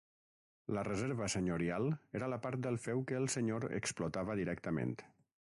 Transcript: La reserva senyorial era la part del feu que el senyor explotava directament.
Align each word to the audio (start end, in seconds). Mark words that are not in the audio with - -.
La 0.77 0.83
reserva 0.87 1.27
senyorial 1.33 1.85
era 2.21 2.31
la 2.35 2.41
part 2.47 2.65
del 2.65 2.81
feu 2.87 3.05
que 3.13 3.19
el 3.21 3.31
senyor 3.35 3.69
explotava 3.83 4.39
directament. 4.43 4.99